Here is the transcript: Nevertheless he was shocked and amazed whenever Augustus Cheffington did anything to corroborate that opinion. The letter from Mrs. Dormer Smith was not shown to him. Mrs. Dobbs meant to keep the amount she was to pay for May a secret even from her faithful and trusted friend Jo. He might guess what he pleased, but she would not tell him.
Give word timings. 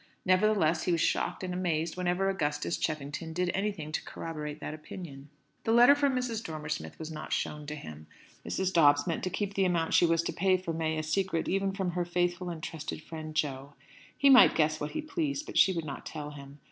Nevertheless 0.25 0.85
he 0.85 0.91
was 0.91 0.99
shocked 0.99 1.43
and 1.43 1.53
amazed 1.53 1.95
whenever 1.95 2.27
Augustus 2.27 2.75
Cheffington 2.75 3.33
did 3.33 3.51
anything 3.53 3.91
to 3.91 4.03
corroborate 4.03 4.59
that 4.59 4.73
opinion. 4.73 5.29
The 5.63 5.71
letter 5.73 5.93
from 5.93 6.15
Mrs. 6.15 6.43
Dormer 6.43 6.69
Smith 6.69 6.97
was 6.97 7.11
not 7.11 7.31
shown 7.31 7.67
to 7.67 7.75
him. 7.75 8.07
Mrs. 8.43 8.73
Dobbs 8.73 9.05
meant 9.05 9.23
to 9.25 9.29
keep 9.29 9.53
the 9.53 9.63
amount 9.63 9.93
she 9.93 10.07
was 10.07 10.23
to 10.23 10.33
pay 10.33 10.57
for 10.57 10.73
May 10.73 10.97
a 10.97 11.03
secret 11.03 11.47
even 11.47 11.71
from 11.71 11.91
her 11.91 12.03
faithful 12.03 12.49
and 12.49 12.63
trusted 12.63 13.03
friend 13.03 13.35
Jo. 13.35 13.75
He 14.17 14.27
might 14.31 14.55
guess 14.55 14.79
what 14.79 14.93
he 14.93 15.03
pleased, 15.03 15.45
but 15.45 15.55
she 15.59 15.71
would 15.71 15.85
not 15.85 16.03
tell 16.07 16.31
him. 16.31 16.57